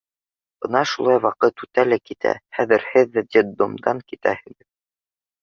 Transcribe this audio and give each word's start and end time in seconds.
Бына 0.65 0.79
шулай 0.91 1.19
ваҡыт 1.25 1.63
үтә 1.67 1.85
лә 1.89 1.99
китә, 2.11 2.33
хәҙер 2.59 2.87
һеҙ 2.95 3.13
ҙә 3.21 3.25
детдомдан 3.37 4.03
китәһегеҙ. 4.11 4.59